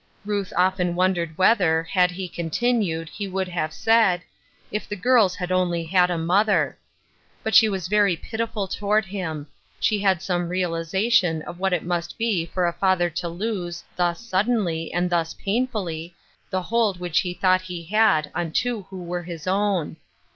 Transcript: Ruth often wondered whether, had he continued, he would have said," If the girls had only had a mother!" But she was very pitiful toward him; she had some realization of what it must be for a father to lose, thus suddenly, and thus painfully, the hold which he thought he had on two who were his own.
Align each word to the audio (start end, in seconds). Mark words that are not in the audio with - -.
Ruth 0.25 0.51
often 0.57 0.95
wondered 0.95 1.37
whether, 1.37 1.83
had 1.83 2.09
he 2.09 2.27
continued, 2.27 3.07
he 3.07 3.27
would 3.27 3.47
have 3.49 3.71
said," 3.71 4.23
If 4.71 4.89
the 4.89 4.95
girls 4.95 5.35
had 5.35 5.51
only 5.51 5.83
had 5.83 6.09
a 6.09 6.17
mother!" 6.17 6.79
But 7.43 7.53
she 7.53 7.69
was 7.69 7.87
very 7.87 8.15
pitiful 8.15 8.67
toward 8.67 9.05
him; 9.05 9.45
she 9.79 9.99
had 9.99 10.19
some 10.23 10.49
realization 10.49 11.43
of 11.43 11.59
what 11.59 11.71
it 11.71 11.83
must 11.83 12.17
be 12.17 12.47
for 12.47 12.65
a 12.65 12.73
father 12.73 13.11
to 13.11 13.29
lose, 13.29 13.83
thus 13.95 14.19
suddenly, 14.21 14.91
and 14.91 15.07
thus 15.07 15.35
painfully, 15.35 16.15
the 16.49 16.63
hold 16.63 16.99
which 16.99 17.19
he 17.19 17.35
thought 17.35 17.61
he 17.61 17.83
had 17.83 18.31
on 18.33 18.49
two 18.53 18.87
who 18.89 19.03
were 19.03 19.21
his 19.21 19.45
own. 19.45 19.97